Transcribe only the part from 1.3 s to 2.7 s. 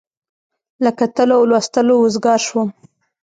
او لوستلو وزګار شوم.